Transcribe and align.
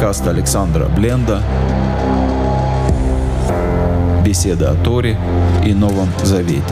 Подкаст 0.00 0.26
Александра 0.28 0.86
Бленда. 0.86 1.42
Беседа 4.24 4.70
о 4.70 4.74
Торе 4.74 5.18
и 5.62 5.74
Новом 5.74 6.08
Завете. 6.22 6.62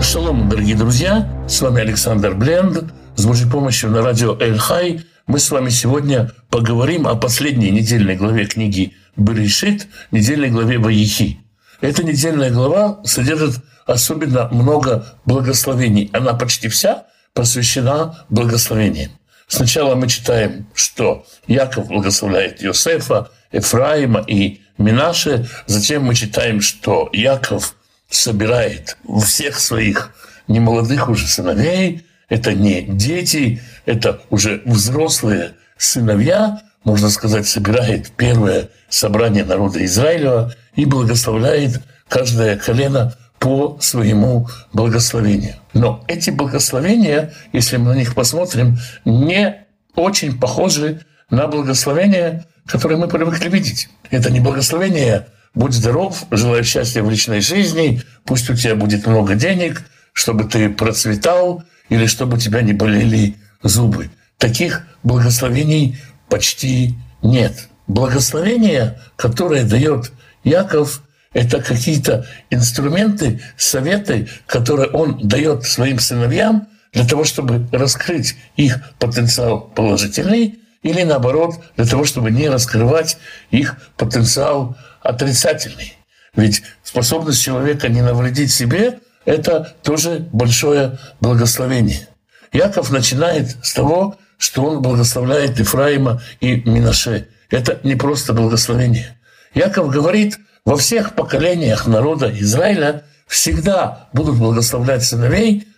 Шалом, 0.00 0.48
дорогие 0.48 0.74
друзья! 0.74 1.28
С 1.46 1.60
вами 1.60 1.82
Александр 1.82 2.34
Бленд. 2.34 2.84
С 3.16 3.26
Божьей 3.26 3.50
помощью 3.50 3.90
на 3.90 4.00
радио 4.00 4.38
Эль 4.40 4.56
Хай 4.56 5.02
мы 5.26 5.38
с 5.38 5.50
вами 5.50 5.68
сегодня 5.68 6.30
поговорим 6.48 7.06
о 7.06 7.16
последней 7.16 7.70
недельной 7.70 8.16
главе 8.16 8.46
книги 8.46 8.94
Берешит, 9.16 9.88
недельной 10.10 10.50
главе 10.50 10.78
Ваихи. 10.78 11.40
Эта 11.80 12.04
недельная 12.04 12.50
глава 12.50 13.00
содержит 13.04 13.56
особенно 13.86 14.48
много 14.48 15.18
благословений. 15.24 16.10
Она 16.12 16.34
почти 16.34 16.68
вся 16.68 17.04
посвящена 17.34 18.24
благословениям. 18.28 19.12
Сначала 19.46 19.94
мы 19.94 20.08
читаем, 20.08 20.66
что 20.74 21.24
Яков 21.46 21.88
благословляет 21.88 22.64
Иосифа, 22.64 23.30
Ефраима 23.52 24.24
и 24.26 24.62
Минаше. 24.78 25.48
Затем 25.66 26.04
мы 26.04 26.14
читаем, 26.14 26.60
что 26.60 27.08
Яков 27.12 27.76
собирает 28.10 28.96
всех 29.24 29.60
своих 29.60 30.12
немолодых 30.48 31.08
уже 31.08 31.26
сыновей, 31.26 32.06
это 32.28 32.54
не 32.54 32.82
дети, 32.82 33.60
это 33.84 34.20
уже 34.30 34.62
взрослые 34.64 35.54
сыновья, 35.76 36.60
можно 36.86 37.10
сказать, 37.10 37.48
собирает 37.48 38.12
первое 38.12 38.68
собрание 38.88 39.44
народа 39.44 39.84
Израилева 39.84 40.54
и 40.76 40.84
благословляет 40.84 41.82
каждое 42.08 42.56
колено 42.56 43.14
по 43.40 43.76
своему 43.80 44.48
благословению. 44.72 45.56
Но 45.74 46.04
эти 46.06 46.30
благословения, 46.30 47.34
если 47.52 47.76
мы 47.76 47.94
на 47.94 47.98
них 47.98 48.14
посмотрим, 48.14 48.78
не 49.04 49.66
очень 49.96 50.38
похожи 50.38 51.00
на 51.28 51.48
благословения, 51.48 52.46
которые 52.66 52.98
мы 52.98 53.08
привыкли 53.08 53.48
видеть. 53.48 53.88
Это 54.10 54.30
не 54.30 54.38
благословение 54.38 55.26
«Будь 55.54 55.72
здоров, 55.72 56.24
желаю 56.30 56.62
счастья 56.62 57.02
в 57.02 57.10
личной 57.10 57.40
жизни, 57.40 58.00
пусть 58.24 58.48
у 58.48 58.54
тебя 58.54 58.76
будет 58.76 59.06
много 59.06 59.34
денег, 59.34 59.82
чтобы 60.12 60.44
ты 60.44 60.68
процветал, 60.68 61.64
или 61.88 62.06
чтобы 62.06 62.36
у 62.36 62.40
тебя 62.40 62.62
не 62.62 62.74
болели 62.74 63.34
зубы. 63.62 64.10
Таких 64.38 64.86
благословений 65.02 65.98
почти 66.28 66.94
нет. 67.22 67.68
Благословение, 67.86 69.00
которое 69.16 69.64
дает 69.64 70.12
Яков, 70.44 71.02
это 71.32 71.60
какие-то 71.60 72.26
инструменты, 72.50 73.40
советы, 73.56 74.28
которые 74.46 74.88
он 74.90 75.28
дает 75.28 75.64
своим 75.64 75.98
сыновьям 75.98 76.68
для 76.92 77.06
того, 77.06 77.24
чтобы 77.24 77.68
раскрыть 77.72 78.36
их 78.56 78.78
потенциал 78.98 79.60
положительный, 79.60 80.58
или 80.82 81.02
наоборот, 81.02 81.56
для 81.76 81.84
того, 81.84 82.04
чтобы 82.04 82.30
не 82.30 82.48
раскрывать 82.48 83.18
их 83.50 83.76
потенциал 83.96 84.76
отрицательный. 85.02 85.94
Ведь 86.34 86.62
способность 86.82 87.42
человека 87.42 87.88
не 87.88 88.02
навредить 88.02 88.52
себе 88.52 88.98
это 89.26 89.74
тоже 89.82 90.26
большое 90.32 90.98
благословение. 91.20 92.08
Яков 92.52 92.90
начинает 92.90 93.56
с 93.62 93.74
того, 93.74 94.16
что 94.38 94.64
он 94.64 94.82
благословляет 94.82 95.60
Ифраима 95.60 96.22
и 96.40 96.56
Минаше. 96.68 97.28
Это 97.50 97.80
не 97.84 97.94
просто 97.94 98.32
благословение. 98.32 99.16
Яков 99.54 99.90
говорит, 99.90 100.38
во 100.64 100.76
всех 100.76 101.14
поколениях 101.14 101.86
народа 101.86 102.30
Израиля 102.40 103.04
всегда 103.26 104.08
будут 104.12 104.36
благословлять 104.36 105.04
сыновей, 105.04 105.68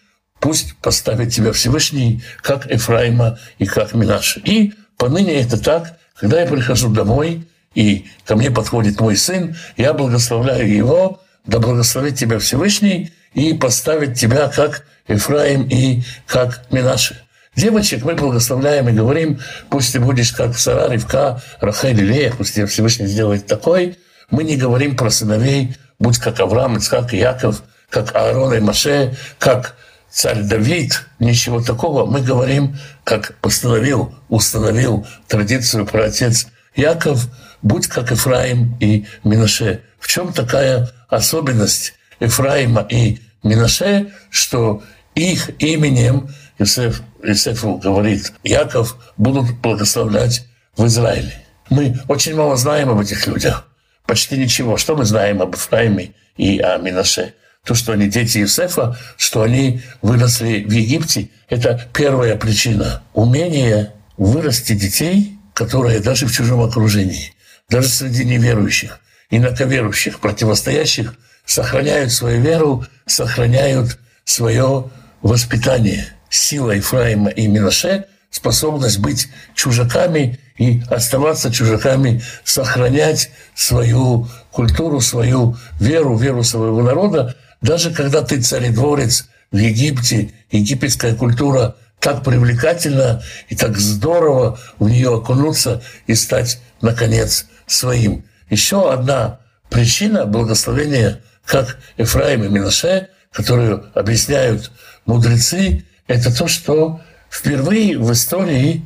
пусть 0.40 0.76
поставит 0.76 1.32
тебя 1.32 1.52
Всевышний, 1.52 2.22
как 2.42 2.66
Ефраима 2.66 3.38
и 3.58 3.66
как 3.66 3.94
Минаше. 3.94 4.40
И 4.40 4.74
поныне 4.96 5.40
это 5.40 5.62
так, 5.62 5.98
когда 6.18 6.40
я 6.40 6.46
прихожу 6.46 6.88
домой, 6.88 7.48
и 7.74 8.06
ко 8.24 8.34
мне 8.34 8.50
подходит 8.50 9.00
мой 9.00 9.16
сын, 9.16 9.56
я 9.76 9.92
благословляю 9.92 10.68
его, 10.68 11.20
да 11.46 11.58
благословит 11.58 12.16
тебя 12.16 12.38
Всевышний, 12.38 13.12
и 13.34 13.54
поставить 13.54 14.18
тебя 14.18 14.48
как 14.48 14.84
Ефраим 15.06 15.68
и 15.68 16.02
как 16.26 16.70
Минаши. 16.70 17.20
Девочек 17.58 18.04
мы 18.04 18.14
благословляем 18.14 18.88
и 18.88 18.92
говорим, 18.92 19.40
пусть 19.68 19.92
ты 19.92 19.98
будешь 19.98 20.30
как 20.30 20.56
Сара, 20.56 20.92
Ривка, 20.92 21.42
Рахель, 21.58 22.00
Лея, 22.00 22.32
пусть 22.32 22.54
тебя 22.54 22.68
Всевышний 22.68 23.08
сделает 23.08 23.46
такой. 23.46 23.98
Мы 24.30 24.44
не 24.44 24.56
говорим 24.56 24.96
про 24.96 25.10
сыновей, 25.10 25.74
будь 25.98 26.18
как 26.18 26.38
Авраам, 26.38 26.76
Ицхак 26.76 27.12
и 27.14 27.16
Яков, 27.16 27.64
как 27.90 28.14
Аарон 28.14 28.54
и 28.54 28.60
Маше, 28.60 29.16
как 29.40 29.74
царь 30.08 30.42
Давид, 30.42 31.04
ничего 31.18 31.60
такого. 31.60 32.06
Мы 32.06 32.20
говорим, 32.20 32.78
как 33.02 33.34
постановил, 33.40 34.14
установил 34.28 35.04
традицию 35.26 35.84
про 35.84 36.04
отец 36.04 36.46
Яков, 36.76 37.26
будь 37.62 37.88
как 37.88 38.12
Ефраим 38.12 38.76
и 38.78 39.04
Минаше. 39.24 39.82
В 39.98 40.06
чем 40.06 40.32
такая 40.32 40.90
особенность 41.08 41.94
Ефраима 42.20 42.86
и 42.88 43.18
Минаше, 43.42 44.12
что 44.30 44.80
их 45.16 45.50
именем 45.58 46.28
Иосиф, 46.58 47.02
Иосифу 47.22 47.76
говорит, 47.76 48.32
Яков 48.44 48.96
будут 49.16 49.58
благословлять 49.60 50.46
в 50.76 50.86
Израиле. 50.86 51.44
Мы 51.70 51.98
очень 52.08 52.34
мало 52.34 52.56
знаем 52.56 52.90
об 52.90 53.00
этих 53.00 53.26
людях. 53.26 53.66
Почти 54.06 54.38
ничего. 54.38 54.76
Что 54.76 54.96
мы 54.96 55.04
знаем 55.04 55.42
об 55.42 55.54
Ефраиме 55.54 56.12
и 56.36 56.58
о 56.60 56.78
Минаше? 56.78 57.34
То, 57.64 57.74
что 57.74 57.92
они 57.92 58.08
дети 58.08 58.38
Иосифа, 58.38 58.96
что 59.18 59.42
они 59.42 59.82
выросли 60.00 60.64
в 60.64 60.70
Египте, 60.70 61.28
это 61.50 61.88
первая 61.92 62.36
причина. 62.36 63.02
Умение 63.12 63.92
вырасти 64.16 64.72
детей, 64.72 65.38
которые 65.52 66.00
даже 66.00 66.26
в 66.26 66.32
чужом 66.32 66.62
окружении, 66.62 67.34
даже 67.68 67.88
среди 67.88 68.24
неверующих, 68.24 69.00
инаковерующих, 69.30 70.20
противостоящих 70.20 71.14
сохраняют 71.44 72.12
свою 72.12 72.40
веру, 72.40 72.86
сохраняют 73.06 73.98
свое 74.24 74.90
воспитание. 75.20 76.08
Сила 76.30 76.72
Ефраима 76.72 77.30
и 77.30 77.46
Минаше– 77.46 78.06
способность 78.30 78.98
быть 78.98 79.28
чужаками 79.54 80.38
и 80.56 80.82
оставаться 80.90 81.52
чужаками, 81.52 82.22
сохранять 82.44 83.30
свою 83.54 84.28
культуру, 84.50 85.00
свою 85.00 85.56
веру, 85.80 86.16
веру 86.16 86.44
своего 86.44 86.82
народа, 86.82 87.36
даже 87.60 87.90
когда 87.90 88.22
ты 88.22 88.40
царедворец 88.40 89.28
в 89.50 89.56
Египте, 89.56 90.32
египетская 90.50 91.14
культура 91.14 91.76
так 92.00 92.22
привлекательна 92.22 93.22
и 93.48 93.56
так 93.56 93.76
здорово 93.78 94.58
в 94.78 94.88
нее 94.88 95.16
окунуться 95.16 95.82
и 96.06 96.14
стать, 96.14 96.60
наконец, 96.80 97.46
своим. 97.66 98.24
Еще 98.50 98.92
одна 98.92 99.40
причина 99.68 100.26
благословения 100.26 101.20
как 101.44 101.78
Ефраим 101.96 102.44
и 102.44 102.48
Минаше, 102.48 103.08
которую 103.32 103.90
объясняют 103.94 104.70
мудрецы, 105.06 105.84
это 106.08 106.36
то, 106.36 106.48
что 106.48 107.00
впервые 107.30 107.98
в 107.98 108.12
истории 108.12 108.84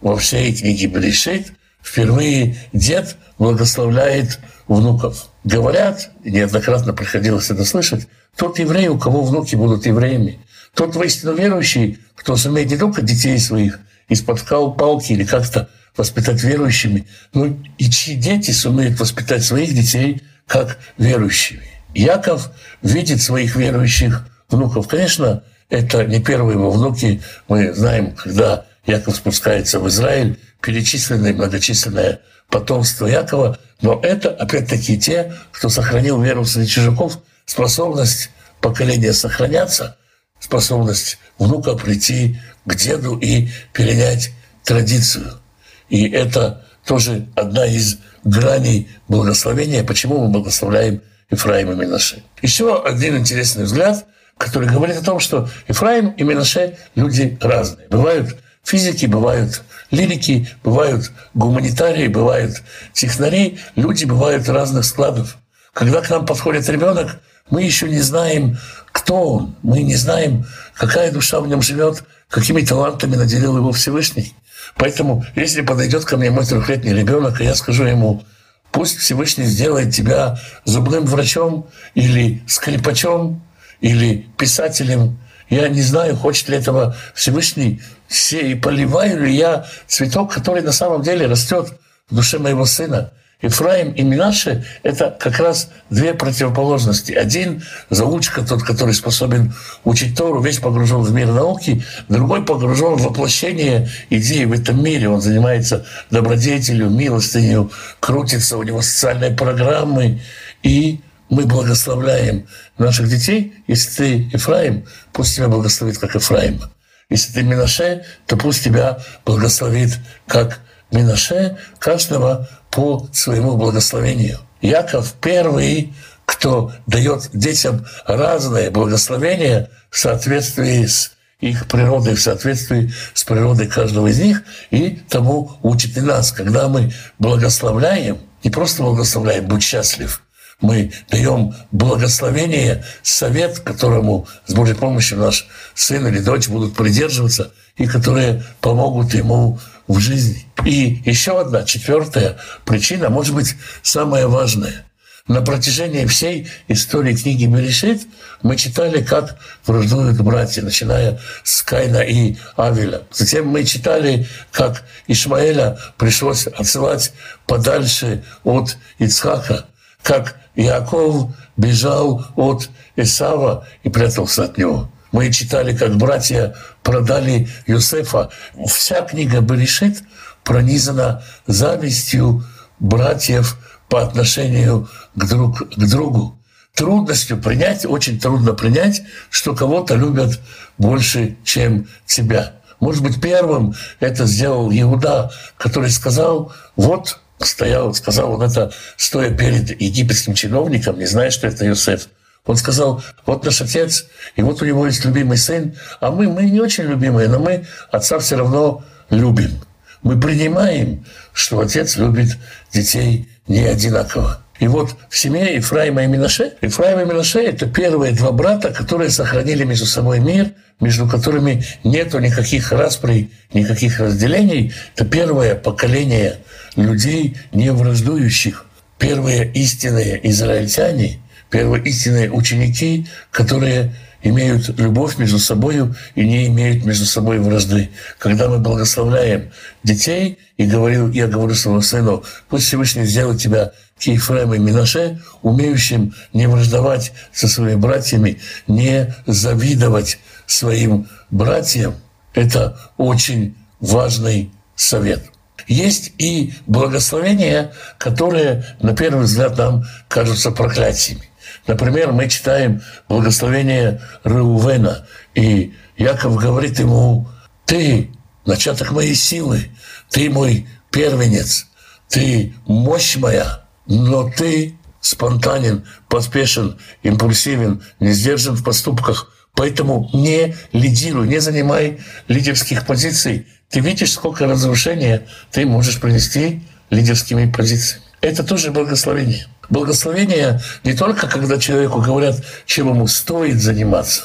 во 0.00 0.16
всей 0.16 0.52
книге 0.54 0.86
Берешит 0.88 1.52
впервые 1.82 2.56
дед 2.72 3.16
благословляет 3.38 4.40
внуков. 4.66 5.28
Говорят, 5.44 6.10
неоднократно 6.24 6.92
приходилось 6.92 7.50
это 7.50 7.64
слышать, 7.64 8.08
тот 8.36 8.58
еврей, 8.58 8.88
у 8.88 8.98
кого 8.98 9.22
внуки 9.22 9.54
будут 9.54 9.86
евреями, 9.86 10.40
тот 10.74 10.96
воистину 10.96 11.34
верующий, 11.34 11.98
кто 12.14 12.36
сумеет 12.36 12.70
не 12.70 12.78
только 12.78 13.02
детей 13.02 13.38
своих 13.38 13.78
из-под 14.08 14.42
палки 14.76 15.12
или 15.12 15.24
как-то 15.24 15.68
воспитать 15.96 16.42
верующими, 16.42 17.06
но 17.34 17.56
и 17.76 17.90
чьи 17.90 18.14
дети 18.14 18.50
сумеют 18.50 18.98
воспитать 18.98 19.44
своих 19.44 19.74
детей 19.74 20.22
как 20.46 20.78
верующими. 20.96 21.66
Яков 21.94 22.50
видит 22.80 23.20
своих 23.20 23.56
верующих 23.56 24.26
внуков. 24.48 24.88
Конечно, 24.88 25.42
это 25.72 26.04
не 26.04 26.22
первые 26.22 26.58
его 26.58 26.70
внуки. 26.70 27.22
Мы 27.48 27.72
знаем, 27.72 28.14
когда 28.14 28.66
Яков 28.84 29.16
спускается 29.16 29.80
в 29.80 29.88
Израиль, 29.88 30.38
перечисленное 30.60 31.32
многочисленное 31.32 32.20
потомство 32.50 33.06
Якова, 33.06 33.58
но 33.80 33.98
это 34.02 34.28
опять-таки 34.28 34.98
те, 34.98 35.34
кто 35.50 35.70
сохранил 35.70 36.20
веру 36.20 36.44
среди 36.44 36.68
чужаков, 36.68 37.18
способность 37.46 38.28
поколения 38.60 39.14
сохраняться, 39.14 39.96
способность 40.38 41.18
внука 41.38 41.74
прийти 41.74 42.38
к 42.66 42.74
деду 42.74 43.16
и 43.16 43.48
перенять 43.72 44.30
традицию. 44.64 45.40
И 45.88 46.06
это 46.06 46.66
тоже 46.84 47.28
одна 47.34 47.64
из 47.64 47.96
граней 48.24 48.90
благословения, 49.08 49.84
почему 49.84 50.18
мы 50.18 50.28
благословляем 50.28 51.00
Ефраим 51.30 51.72
и 51.72 51.74
Минаше. 51.76 52.22
Еще 52.42 52.82
один 52.82 53.16
интересный 53.16 53.64
взгляд, 53.64 54.04
который 54.38 54.68
говорит 54.68 54.96
о 54.96 55.04
том, 55.04 55.20
что 55.20 55.48
Ефраим 55.68 56.10
и 56.10 56.22
Минаше– 56.24 56.76
люди 56.94 57.38
разные. 57.40 57.86
Бывают 57.88 58.36
физики, 58.64 59.06
бывают 59.06 59.62
лирики, 59.90 60.48
бывают 60.64 61.12
гуманитарии, 61.34 62.08
бывают 62.08 62.62
технари, 62.92 63.58
люди 63.76 64.04
бывают 64.04 64.48
разных 64.48 64.84
складов. 64.84 65.36
Когда 65.72 66.00
к 66.00 66.10
нам 66.10 66.26
подходит 66.26 66.68
ребенок, 66.68 67.20
мы 67.50 67.62
еще 67.62 67.88
не 67.88 68.00
знаем, 68.00 68.58
кто 68.92 69.22
он, 69.22 69.56
мы 69.62 69.82
не 69.82 69.94
знаем, 69.96 70.44
какая 70.74 71.12
душа 71.12 71.40
в 71.40 71.48
нем 71.48 71.62
живет, 71.62 72.04
какими 72.28 72.62
талантами 72.62 73.16
наделил 73.16 73.56
его 73.56 73.72
Всевышний. 73.72 74.34
Поэтому, 74.76 75.24
если 75.36 75.62
подойдет 75.62 76.04
ко 76.04 76.16
мне 76.16 76.30
мой 76.30 76.46
трехлетний 76.46 76.94
ребенок, 76.94 77.40
и 77.40 77.44
я 77.44 77.54
скажу 77.54 77.84
ему, 77.84 78.22
пусть 78.70 78.98
Всевышний 78.98 79.44
сделает 79.44 79.94
тебя 79.94 80.38
зубным 80.64 81.04
врачом 81.04 81.68
или 81.94 82.42
скрипачом, 82.46 83.42
или 83.82 84.26
писателем, 84.38 85.18
я 85.50 85.68
не 85.68 85.82
знаю, 85.82 86.16
хочет 86.16 86.48
ли 86.48 86.56
этого 86.56 86.96
Всевышний, 87.14 87.82
все, 88.08 88.40
и 88.40 88.54
поливаю 88.54 89.24
ли 89.24 89.34
я 89.36 89.66
цветок, 89.86 90.32
который 90.32 90.62
на 90.62 90.72
самом 90.72 91.02
деле 91.02 91.26
растет 91.26 91.74
в 92.08 92.14
душе 92.14 92.38
моего 92.38 92.64
сына. 92.64 93.12
Ифраим 93.42 93.90
и 93.90 94.02
Минаше– 94.02 94.64
это 94.84 95.16
как 95.18 95.40
раз 95.40 95.68
две 95.90 96.14
противоположности. 96.14 97.12
Один– 97.12 97.64
заучка, 97.90 98.42
тот, 98.42 98.62
который 98.62 98.94
способен 98.94 99.52
учить 99.82 100.16
Тору, 100.16 100.40
весь 100.40 100.60
погружен 100.60 101.00
в 101.00 101.12
мир 101.12 101.26
науки, 101.26 101.84
другой 102.08 102.44
погружен 102.44 102.94
в 102.94 103.02
воплощение 103.02 103.88
идеи 104.10 104.44
в 104.44 104.52
этом 104.52 104.82
мире. 104.82 105.08
Он 105.08 105.20
занимается 105.20 105.84
добродетелью, 106.10 106.88
милостынью, 106.88 107.72
крутится, 107.98 108.58
у 108.58 108.62
него 108.62 108.80
социальные 108.80 109.32
программы. 109.32 110.20
И 110.62 111.00
мы 111.32 111.46
благословляем 111.46 112.46
наших 112.76 113.08
детей. 113.08 113.54
Если 113.66 113.90
ты 113.90 114.36
Ифраим, 114.36 114.84
пусть 115.14 115.34
тебя 115.34 115.48
благословит, 115.48 115.96
как 115.96 116.14
Ифраим. 116.14 116.60
Если 117.08 117.32
ты 117.32 117.42
Минаше, 117.42 118.04
то 118.26 118.36
пусть 118.36 118.64
тебя 118.64 118.98
благословит, 119.24 119.98
как 120.26 120.60
Минаше, 120.90 121.56
каждого 121.78 122.50
по 122.70 123.08
своему 123.14 123.56
благословению. 123.56 124.40
Яков 124.60 125.14
первый, 125.22 125.94
кто 126.26 126.74
дает 126.86 127.30
детям 127.32 127.86
разные 128.04 128.70
благословения 128.70 129.70
в 129.88 129.98
соответствии 129.98 130.84
с 130.84 131.12
их 131.40 131.66
природой, 131.66 132.14
в 132.14 132.20
соответствии 132.20 132.92
с 133.14 133.24
природой 133.24 133.68
каждого 133.68 134.08
из 134.08 134.20
них, 134.20 134.42
и 134.70 135.00
тому 135.08 135.52
учит 135.62 135.96
и 135.96 136.02
нас. 136.02 136.30
Когда 136.30 136.68
мы 136.68 136.92
благословляем, 137.18 138.18
не 138.44 138.50
просто 138.50 138.82
благословляем, 138.82 139.46
будь 139.46 139.62
счастлив, 139.62 140.22
мы 140.62 140.92
даем 141.10 141.54
благословение, 141.72 142.84
совет, 143.02 143.58
которому 143.58 144.26
с 144.46 144.54
Божьей 144.54 144.74
помощью 144.74 145.18
наш 145.18 145.46
сын 145.74 146.06
или 146.06 146.20
дочь 146.20 146.48
будут 146.48 146.74
придерживаться, 146.74 147.52
и 147.76 147.86
которые 147.86 148.42
помогут 148.60 149.12
ему 149.14 149.58
в 149.88 149.98
жизни. 149.98 150.46
И 150.64 151.02
еще 151.04 151.40
одна, 151.40 151.64
четвертая 151.64 152.38
причина, 152.64 153.10
может 153.10 153.34
быть, 153.34 153.56
самая 153.82 154.28
важная. 154.28 154.86
На 155.28 155.40
протяжении 155.40 156.04
всей 156.06 156.48
истории 156.66 157.14
книги 157.14 157.46
Берешит 157.46 158.02
мы 158.42 158.56
читали, 158.56 159.02
как 159.02 159.38
враждуют 159.64 160.20
братья, 160.20 160.62
начиная 160.62 161.20
с 161.44 161.62
Кайна 161.62 161.98
и 161.98 162.36
Авеля. 162.56 163.02
Затем 163.12 163.46
мы 163.46 163.64
читали, 163.64 164.26
как 164.50 164.82
Ишмаэля 165.06 165.78
пришлось 165.96 166.48
отсылать 166.48 167.12
подальше 167.46 168.24
от 168.42 168.76
Ицхака, 168.98 169.66
как 170.02 170.41
Иаков 170.54 171.30
бежал 171.56 172.24
от 172.36 172.68
Исава 172.96 173.66
и 173.82 173.88
прятался 173.88 174.44
от 174.44 174.58
него. 174.58 174.90
Мы 175.12 175.30
читали, 175.30 175.76
как 175.76 175.96
братья 175.96 176.54
продали 176.82 177.48
Юсефа. 177.66 178.30
Вся 178.66 179.02
книга 179.02 179.40
Берешит 179.40 180.02
пронизана 180.42 181.22
завистью 181.46 182.44
братьев 182.78 183.58
по 183.88 184.02
отношению 184.02 184.88
к, 185.14 185.24
друг, 185.26 185.68
к 185.68 185.90
другу. 185.90 186.38
Трудностью 186.74 187.38
принять, 187.40 187.84
очень 187.84 188.18
трудно 188.18 188.54
принять, 188.54 189.02
что 189.28 189.54
кого-то 189.54 189.94
любят 189.94 190.40
больше, 190.78 191.36
чем 191.44 191.86
тебя. 192.06 192.54
Может 192.80 193.02
быть, 193.02 193.20
первым 193.20 193.74
это 194.00 194.24
сделал 194.24 194.70
Иуда, 194.72 195.30
который 195.58 195.90
сказал, 195.90 196.52
вот 196.74 197.20
стоял, 197.46 197.94
сказал 197.94 198.32
он 198.32 198.42
это, 198.42 198.72
стоя 198.96 199.30
перед 199.30 199.80
египетским 199.80 200.34
чиновником, 200.34 200.98
не 200.98 201.06
зная, 201.06 201.30
что 201.30 201.46
это 201.46 201.66
Иосиф. 201.66 202.08
Он 202.44 202.56
сказал, 202.56 203.02
вот 203.24 203.44
наш 203.44 203.60
отец, 203.60 204.06
и 204.34 204.42
вот 204.42 204.62
у 204.62 204.64
него 204.64 204.86
есть 204.86 205.04
любимый 205.04 205.38
сын, 205.38 205.76
а 206.00 206.10
мы, 206.10 206.28
мы 206.28 206.44
не 206.44 206.60
очень 206.60 206.84
любимые, 206.84 207.28
но 207.28 207.38
мы 207.38 207.66
отца 207.90 208.18
все 208.18 208.36
равно 208.36 208.84
любим. 209.10 209.60
Мы 210.02 210.20
принимаем, 210.20 211.04
что 211.32 211.60
отец 211.60 211.96
любит 211.96 212.36
детей 212.72 213.28
не 213.46 213.64
одинаково. 213.64 214.41
И 214.62 214.68
вот 214.68 214.94
в 215.10 215.18
семье 215.18 215.56
Ефраима 215.56 216.04
и 216.04 216.06
Минаше, 216.06 216.52
Ефраим 216.62 217.00
и 217.00 217.04
Минаше– 217.04 217.40
это 217.42 217.66
первые 217.66 218.12
два 218.12 218.30
брата, 218.30 218.70
которые 218.70 219.10
сохранили 219.10 219.64
между 219.64 219.86
собой 219.86 220.20
мир, 220.20 220.52
между 220.78 221.08
которыми 221.08 221.64
нету 221.82 222.20
никаких 222.20 222.70
расприй, 222.70 223.32
никаких 223.52 223.98
разделений. 223.98 224.72
Это 224.94 225.04
первое 225.04 225.56
поколение 225.56 226.36
людей, 226.76 227.36
не 227.52 227.72
враждующих. 227.72 228.66
Первые 228.98 229.50
истинные 229.52 230.20
израильтяне, 230.30 231.18
первые 231.52 231.84
истинные 231.84 232.32
ученики, 232.32 233.06
которые 233.30 233.94
имеют 234.22 234.68
любовь 234.80 235.18
между 235.18 235.38
собой 235.38 235.94
и 236.14 236.24
не 236.24 236.46
имеют 236.46 236.84
между 236.84 237.06
собой 237.06 237.38
вражды. 237.38 237.90
Когда 238.18 238.48
мы 238.48 238.58
благословляем 238.58 239.52
детей, 239.84 240.38
и 240.62 240.66
говорил, 240.66 241.10
я 241.10 241.26
говорю 241.26 241.54
своему 241.54 241.82
сыну, 241.82 242.22
пусть 242.48 242.66
Всевышний 242.66 243.04
сделает 243.04 243.40
тебя 243.40 243.72
Кейфрем 243.98 244.54
и 244.54 244.58
Минаше, 244.58 245.20
умеющим 245.42 246.14
не 246.32 246.46
враждовать 246.46 247.12
со 247.32 247.48
своими 247.48 247.76
братьями, 247.76 248.40
не 248.66 249.14
завидовать 249.26 250.18
своим 250.46 251.08
братьям. 251.30 251.94
Это 252.34 252.78
очень 252.96 253.56
важный 253.80 254.50
совет. 254.76 255.24
Есть 255.66 256.12
и 256.18 256.54
благословения, 256.66 257.72
которые, 257.98 258.64
на 258.80 258.94
первый 258.94 259.24
взгляд, 259.24 259.56
нам 259.58 259.84
кажутся 260.08 260.50
проклятиями. 260.50 261.31
Например, 261.66 262.12
мы 262.12 262.28
читаем 262.28 262.82
благословение 263.08 264.00
Реувена, 264.24 265.06
и 265.34 265.74
Яков 265.96 266.36
говорит 266.36 266.78
ему, 266.78 267.28
«Ты– 267.64 268.10
начаток 268.44 268.92
моей 268.92 269.14
силы, 269.14 269.70
ты 270.10 270.30
мой 270.30 270.66
первенец, 270.90 271.66
ты 272.08 272.54
мощь 272.66 273.16
моя, 273.16 273.64
но 273.86 274.28
ты 274.28 274.76
спонтанен, 275.00 275.84
поспешен, 276.08 276.78
импульсивен, 277.02 277.82
не 278.00 278.12
сдержан 278.12 278.54
в 278.54 278.64
поступках, 278.64 279.32
поэтому 279.54 280.10
не 280.12 280.54
лидируй, 280.72 281.28
не 281.28 281.40
занимай 281.40 282.00
лидерских 282.28 282.86
позиций. 282.86 283.46
Ты 283.68 283.80
видишь, 283.80 284.12
сколько 284.12 284.46
разрушения 284.46 285.26
ты 285.50 285.66
можешь 285.66 286.00
принести 286.00 286.62
лидерскими 286.90 287.50
позициями. 287.50 288.04
Это 288.20 288.44
тоже 288.44 288.70
благословение. 288.70 289.46
Благословение 289.70 290.60
не 290.84 290.94
только 290.94 291.26
когда 291.28 291.58
человеку 291.58 292.00
говорят, 292.00 292.36
чем 292.66 292.88
ему 292.88 293.06
стоит 293.06 293.60
заниматься, 293.60 294.24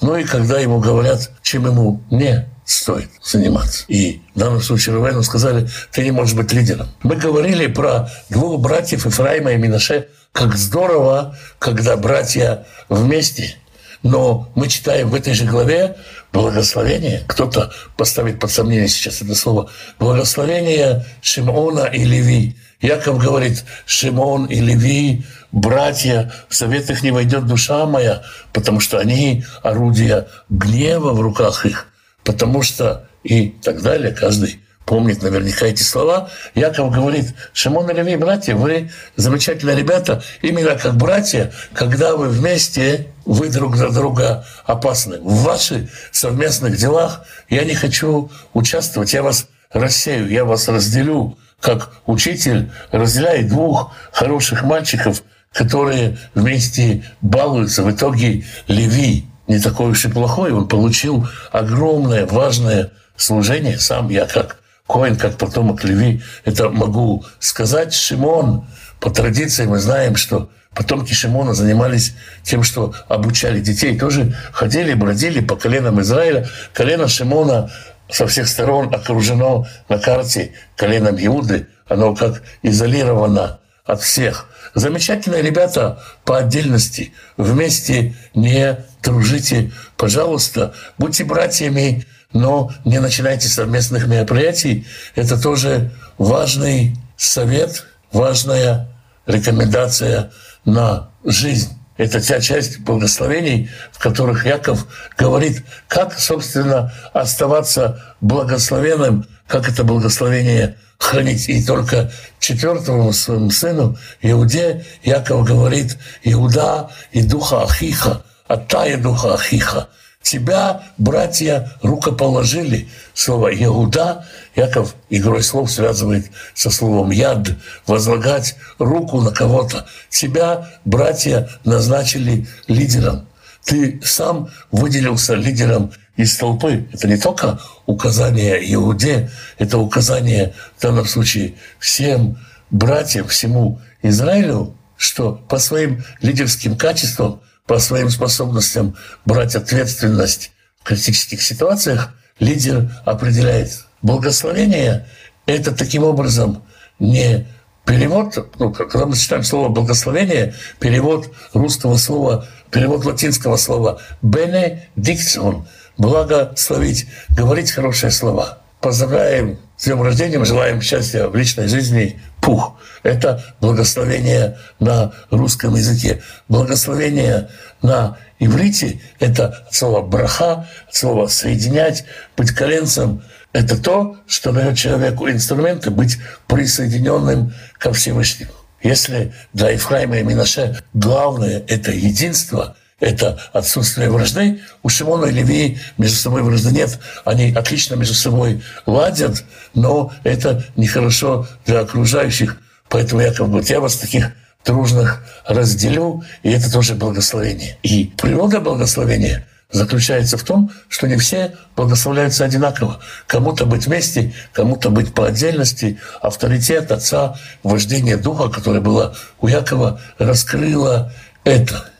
но 0.00 0.16
и 0.16 0.24
когда 0.24 0.58
ему 0.58 0.78
говорят, 0.78 1.30
чем 1.42 1.66
ему 1.66 2.02
не 2.10 2.48
стоит 2.64 3.08
заниматься. 3.22 3.84
И 3.88 4.20
в 4.34 4.38
данном 4.38 4.60
случае 4.60 4.94
Рувену 4.94 5.22
сказали, 5.22 5.68
ты 5.90 6.04
не 6.04 6.10
можешь 6.10 6.34
быть 6.34 6.52
лидером. 6.52 6.88
Мы 7.02 7.16
говорили 7.16 7.66
про 7.66 8.10
двух 8.28 8.60
братьев 8.60 9.06
Ефраима 9.06 9.52
и 9.52 9.56
Минаше, 9.56 10.08
как 10.32 10.54
здорово, 10.56 11.36
когда 11.58 11.96
братья 11.96 12.66
вместе. 12.88 13.56
Но 14.02 14.50
мы 14.54 14.68
читаем 14.68 15.08
в 15.08 15.14
этой 15.14 15.32
же 15.32 15.44
главе 15.44 15.96
благословение, 16.32 17.24
кто-то 17.26 17.72
поставит 17.96 18.38
под 18.38 18.50
сомнение 18.50 18.86
сейчас 18.86 19.22
это 19.22 19.34
слово, 19.34 19.70
благословение 19.98 21.04
Шимона 21.22 21.86
и 21.86 22.04
Леви. 22.04 22.56
Яков 22.80 23.18
говорит, 23.18 23.64
Шимон 23.86 24.46
и 24.46 24.60
Леви, 24.60 25.24
братья, 25.50 26.32
в 26.48 26.54
совет 26.54 26.90
их 26.90 27.02
не 27.02 27.10
войдет 27.10 27.46
душа 27.46 27.86
моя, 27.86 28.22
потому 28.52 28.78
что 28.80 28.98
они 28.98 29.44
орудия 29.62 30.28
гнева 30.48 31.12
в 31.12 31.20
руках 31.20 31.66
их, 31.66 31.88
потому 32.22 32.62
что 32.62 33.08
и 33.24 33.48
так 33.48 33.82
далее, 33.82 34.12
каждый 34.12 34.60
помнит 34.88 35.22
наверняка 35.22 35.66
эти 35.66 35.82
слова. 35.82 36.30
Яков 36.54 36.92
говорит, 36.92 37.34
Шимон 37.52 37.90
и 37.90 37.94
Леви, 37.94 38.16
братья, 38.16 38.54
вы 38.54 38.90
замечательные 39.16 39.76
ребята, 39.76 40.22
именно 40.40 40.76
как 40.76 40.96
братья, 40.96 41.52
когда 41.74 42.16
вы 42.16 42.28
вместе, 42.28 43.08
вы 43.26 43.50
друг 43.50 43.76
для 43.76 43.88
друга 43.88 44.46
опасны. 44.64 45.18
В 45.20 45.42
ваших 45.42 45.90
совместных 46.10 46.76
делах 46.76 47.24
я 47.50 47.64
не 47.64 47.74
хочу 47.74 48.30
участвовать, 48.54 49.12
я 49.12 49.22
вас 49.22 49.48
рассею, 49.70 50.30
я 50.30 50.46
вас 50.46 50.68
разделю, 50.68 51.36
как 51.60 51.90
учитель 52.06 52.70
разделяет 52.92 53.48
двух 53.48 53.92
хороших 54.12 54.62
мальчиков, 54.62 55.22
которые 55.52 56.18
вместе 56.34 57.04
балуются. 57.20 57.82
В 57.82 57.90
итоге 57.90 58.44
Леви 58.68 59.26
не 59.46 59.58
такой 59.58 59.90
уж 59.90 60.04
и 60.04 60.08
плохой, 60.08 60.52
он 60.52 60.68
получил 60.68 61.26
огромное, 61.50 62.26
важное 62.26 62.90
служение. 63.16 63.78
Сам 63.78 64.08
я 64.10 64.26
как 64.26 64.58
Коин, 64.86 65.16
как 65.16 65.36
потомок 65.36 65.84
Леви, 65.84 66.22
это 66.44 66.70
могу 66.70 67.24
сказать. 67.40 67.94
Шимон, 67.94 68.66
по 69.00 69.10
традиции 69.10 69.66
мы 69.66 69.78
знаем, 69.78 70.16
что 70.16 70.50
потомки 70.74 71.12
Шимона 71.12 71.54
занимались 71.54 72.14
тем, 72.42 72.62
что 72.62 72.94
обучали 73.08 73.60
детей. 73.60 73.98
Тоже 73.98 74.34
ходили, 74.52 74.94
бродили 74.94 75.40
по 75.40 75.56
коленам 75.56 76.00
Израиля. 76.00 76.48
Колено 76.72 77.08
Шимона 77.08 77.70
со 78.10 78.26
всех 78.26 78.48
сторон 78.48 78.94
окружено 78.94 79.66
на 79.88 79.98
карте 79.98 80.52
коленом 80.76 81.16
Иуды. 81.18 81.68
Оно 81.86 82.14
как 82.14 82.42
изолировано 82.62 83.60
от 83.84 84.02
всех. 84.02 84.48
Замечательные 84.74 85.42
ребята 85.42 86.02
по 86.24 86.38
отдельности. 86.38 87.12
Вместе 87.36 88.14
не 88.34 88.78
дружите, 89.02 89.72
пожалуйста. 89.96 90.74
Будьте 90.98 91.24
братьями, 91.24 92.06
но 92.32 92.70
не 92.84 93.00
начинайте 93.00 93.48
совместных 93.48 94.06
мероприятий. 94.06 94.86
Это 95.14 95.40
тоже 95.40 95.90
важный 96.18 96.96
совет, 97.16 97.86
важная 98.12 98.88
рекомендация 99.26 100.30
на 100.64 101.10
жизнь. 101.24 101.77
Это 101.98 102.26
та 102.26 102.40
часть 102.40 102.78
благословений, 102.80 103.68
в 103.92 103.98
которых 103.98 104.46
Яков 104.46 104.86
говорит, 105.18 105.64
как, 105.88 106.18
собственно, 106.18 106.92
оставаться 107.12 108.14
благословенным, 108.20 109.26
как 109.48 109.68
это 109.68 109.82
благословение 109.82 110.76
хранить. 110.98 111.48
И 111.48 111.64
только 111.64 112.10
четвертому 112.38 113.12
своему 113.12 113.50
сыну, 113.50 113.98
Иуде, 114.22 114.86
Яков 115.02 115.44
говорит, 115.44 115.98
Иуда 116.22 116.88
и 117.10 117.22
духа 117.22 117.64
Ахиха, 117.64 118.22
Атая 118.46 118.96
духа 118.96 119.34
Ахиха, 119.34 119.88
Тебя, 120.22 120.82
братья, 120.98 121.72
рукоположили. 121.80 122.88
Слово 123.14 123.54
«Иуда» 123.64 124.26
Яков 124.54 124.94
игрой 125.08 125.42
слов 125.42 125.70
связывает 125.70 126.26
со 126.54 126.70
словом 126.70 127.10
«яд», 127.10 127.48
возлагать 127.86 128.56
руку 128.78 129.20
на 129.20 129.30
кого-то. 129.30 129.86
Тебя, 130.10 130.68
братья, 130.84 131.48
назначили 131.64 132.46
лидером. 132.66 133.26
Ты 133.64 134.00
сам 134.04 134.50
выделился 134.70 135.34
лидером 135.34 135.92
из 136.16 136.36
толпы. 136.36 136.88
Это 136.92 137.06
не 137.06 137.16
только 137.16 137.58
указание 137.86 138.60
Иуде, 138.74 139.30
это 139.56 139.78
указание 139.78 140.52
в 140.76 140.82
данном 140.82 141.06
случае 141.06 141.54
всем 141.78 142.38
братьям, 142.70 143.28
всему 143.28 143.80
Израилю, 144.02 144.76
что 144.96 145.32
по 145.48 145.58
своим 145.58 146.04
лидерским 146.20 146.76
качествам– 146.76 147.40
по 147.68 147.78
своим 147.78 148.10
способностям 148.10 148.96
брать 149.26 149.54
ответственность 149.54 150.50
в 150.80 150.84
критических 150.84 151.42
ситуациях, 151.42 152.14
лидер 152.40 152.90
определяет. 153.04 153.84
Благословение– 154.02 155.06
это 155.46 155.72
таким 155.72 156.02
образом 156.02 156.62
не 156.98 157.46
перевод, 157.84 158.52
ну, 158.58 158.72
когда 158.72 159.06
мы 159.06 159.16
читаем 159.16 159.44
слово 159.44 159.68
«благословение», 159.68 160.54
перевод 160.80 161.30
русского 161.52 161.96
слова, 161.96 162.48
перевод 162.70 163.04
латинского 163.04 163.56
слова 163.56 164.00
«benediction»– 164.22 165.64
благословить, 165.98 167.06
говорить 167.28 167.70
хорошие 167.70 168.10
слова. 168.10 168.58
Поздравляем 168.80 169.58
с 169.78 169.84
днем 169.84 170.02
рождения, 170.02 170.44
желаем 170.44 170.82
счастья 170.82 171.28
в 171.28 171.36
личной 171.36 171.68
жизни, 171.68 172.20
пух. 172.40 172.78
Это 173.04 173.44
благословение 173.60 174.58
на 174.80 175.12
русском 175.30 175.76
языке. 175.76 176.20
Благословение 176.48 177.48
на 177.80 178.18
иврите– 178.40 179.00
это 179.20 179.66
слово 179.70 180.02
браха, 180.02 180.68
слово 180.90 181.28
соединять, 181.28 182.04
быть 182.36 182.50
коленцем. 182.50 183.22
Это 183.52 183.80
то, 183.80 184.16
что 184.26 184.50
дает 184.50 184.76
человеку 184.76 185.28
инструменты 185.30 185.90
быть 185.90 186.18
присоединенным 186.48 187.54
ко 187.78 187.92
Всевышнему. 187.92 188.52
Если 188.82 189.32
для 189.52 189.70
Ефраима 189.70 190.18
и 190.18 190.24
Минаше 190.24 190.82
главное– 190.92 191.62
это 191.68 191.92
единство– 191.92 192.76
это 193.00 193.38
отсутствие 193.52 194.10
вражды. 194.10 194.60
У 194.82 194.88
Шимона 194.88 195.26
и 195.26 195.32
Левии 195.32 195.78
между 195.98 196.16
собой 196.16 196.42
вражды 196.42 196.72
нет. 196.72 196.98
Они 197.24 197.52
отлично 197.52 197.94
между 197.94 198.14
собой 198.14 198.62
ладят, 198.86 199.44
но 199.74 200.12
это 200.24 200.64
нехорошо 200.76 201.46
для 201.64 201.80
окружающих. 201.80 202.58
Поэтому 202.88 203.20
Яков 203.20 203.48
говорит, 203.48 203.70
я 203.70 203.80
вас 203.80 203.96
таких 203.96 204.32
дружных 204.64 205.22
разделю, 205.46 206.24
и 206.42 206.50
это 206.50 206.70
тоже 206.72 206.94
благословение. 206.94 207.78
И 207.82 208.12
природа 208.16 208.60
благословения 208.60 209.46
заключается 209.70 210.36
в 210.36 210.42
том, 210.42 210.70
что 210.88 211.06
не 211.06 211.16
все 211.16 211.54
благословляются 211.76 212.44
одинаково. 212.44 213.00
Кому-то 213.26 213.66
быть 213.66 213.86
вместе, 213.86 214.32
кому-то 214.52 214.90
быть 214.90 215.14
по 215.14 215.26
отдельности. 215.26 215.98
Авторитет 216.20 216.90
отца, 216.90 217.38
вождение 217.62 218.16
духа, 218.16 218.48
которое 218.48 218.80
было 218.80 219.14
у 219.40 219.46
Якова, 219.46 220.00
раскрыло 220.18 221.12
это. 221.44 221.90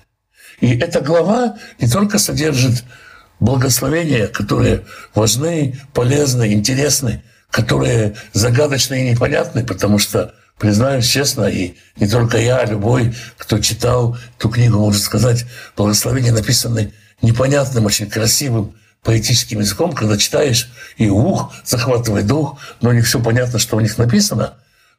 И 0.61 0.77
эта 0.79 1.01
глава 1.01 1.57
не 1.81 1.89
только 1.89 2.19
содержит 2.19 2.85
благословения, 3.41 4.27
которые 4.27 4.85
важны, 5.15 5.79
полезны, 5.95 6.53
интересны, 6.53 7.23
которые 7.51 8.15
загадочны 8.33 9.07
и 9.07 9.11
непонятны, 9.11 9.65
потому 9.65 9.99
что 9.99 10.35
Признаюсь 10.59 11.07
честно, 11.07 11.45
и 11.45 11.75
не 11.97 12.09
только 12.09 12.39
я, 12.39 12.59
а 12.59 12.67
любой, 12.67 13.15
кто 13.37 13.61
читал 13.61 14.19
эту 14.37 14.49
книгу, 14.49 14.79
может 14.79 15.03
сказать, 15.03 15.47
благословения 15.77 16.33
написаны 16.33 16.93
непонятным, 17.23 17.87
очень 17.87 18.11
красивым, 18.11 18.75
поэтическим 19.05 19.61
языком, 19.61 19.93
когда 19.93 20.19
читаешь, 20.19 20.69
и 20.97 21.09
ух, 21.09 21.55
захватывает 21.65 22.27
дух, 22.27 22.59
но 22.81 22.93
не 22.93 23.03
все 23.03 23.21
понятно, 23.21 23.61
что 23.61 23.77
у 23.77 23.81
них 23.81 23.97
написано. 23.99 24.55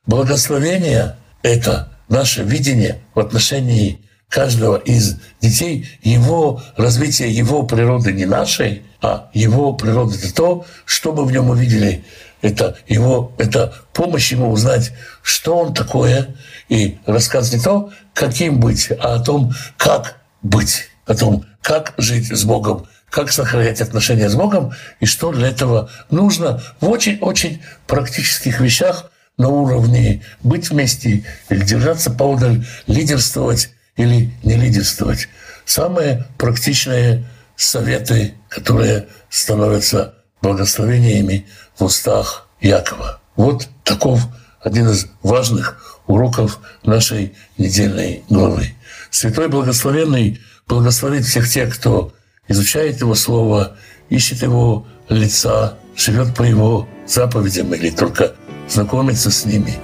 Благословение— 0.06 1.18
это 1.44 1.92
наше 2.08 2.44
видение 2.44 3.02
в 3.14 3.20
отношении 3.20 4.00
каждого 4.30 4.78
из 4.78 5.18
детей, 5.42 5.90
его 6.02 6.62
развитие, 6.78 7.32
его 7.32 7.64
природы 7.64 8.14
не 8.14 8.26
нашей, 8.26 8.84
а 9.02 9.30
его 9.34 9.74
природы– 9.74 10.18
это 10.24 10.34
то, 10.34 10.66
что 10.86 11.14
мы 11.14 11.26
в 11.26 11.32
нем 11.32 11.50
увидели. 11.50 12.06
Это 12.42 12.78
его, 12.88 13.34
это 13.38 13.74
помощь 13.92 14.32
ему 14.32 14.52
узнать, 14.52 14.94
что 15.22 15.58
он 15.58 15.74
такое, 15.74 16.36
и 16.70 16.98
рассказ 17.06 17.52
не 17.52 17.60
то, 17.60 17.92
каким 18.14 18.62
быть, 18.62 18.92
а 18.92 19.16
о 19.16 19.20
том, 19.20 19.52
как 19.76 20.22
быть, 20.42 20.86
о 21.06 21.16
том, 21.16 21.46
как 21.62 21.94
жить 21.98 22.28
с 22.28 22.46
Богом, 22.46 22.88
как 23.10 23.32
сохранять 23.32 23.82
отношения 23.82 24.30
с 24.30 24.36
Богом, 24.36 24.72
и 25.02 25.06
что 25.06 25.34
для 25.34 25.50
этого 25.50 25.90
нужно 26.12 26.62
в 26.80 26.88
очень-очень 26.88 27.62
практических 27.88 28.62
вещах 28.62 29.12
на 29.38 29.50
уровне 29.50 30.24
быть 30.42 30.70
вместе 30.70 31.26
или 31.50 31.66
держаться 31.66 32.12
поодаль, 32.12 32.66
лидерствовать, 32.88 33.72
или 34.00 34.32
не 34.44 34.56
лидерствовать. 34.56 35.28
Самые 35.66 36.26
практичные 36.38 37.26
советы, 37.58 38.34
которые 38.48 39.08
становятся 39.30 40.16
благословениями 40.42 41.46
в 41.78 41.84
устах 41.84 42.48
Якова. 42.62 43.20
Вот 43.36 43.68
таков 43.84 44.22
один 44.62 44.90
из 44.90 45.08
важных 45.22 46.00
уроков 46.08 46.60
нашей 46.84 47.36
недельной 47.58 48.24
главы. 48.30 48.74
Святой 49.12 49.50
Благословенный 49.50 50.40
благословит 50.66 51.26
всех 51.26 51.50
тех, 51.50 51.76
кто 51.76 52.14
изучает 52.48 53.02
Его 53.02 53.16
Слово, 53.16 53.76
ищет 54.10 54.42
Его 54.44 54.88
лица, 55.10 55.78
живет 55.96 56.34
по 56.36 56.44
Его 56.44 56.88
заповедям 57.06 57.74
или 57.74 57.90
только 57.90 58.34
знакомится 58.70 59.30
с 59.30 59.44
ними. 59.44 59.78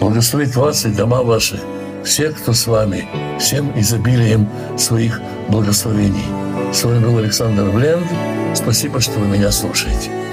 Благословит 0.00 0.54
вас 0.54 0.84
и 0.84 0.90
дома 0.90 1.22
ваши– 1.22 1.58
всех, 2.04 2.40
кто 2.40 2.52
с 2.52 2.66
вами, 2.66 3.08
всем 3.38 3.78
изобилием 3.78 4.48
своих 4.78 5.20
благословений. 5.48 6.24
С 6.72 6.82
вами 6.84 7.04
был 7.04 7.18
Александр 7.18 7.70
Бленд. 7.70 8.06
Спасибо, 8.54 9.00
что 9.00 9.18
вы 9.18 9.26
меня 9.26 9.50
слушаете. 9.50 10.23